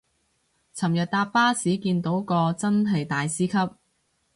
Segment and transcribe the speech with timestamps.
[0.75, 3.75] 尋日搭巴士見到個真係大師級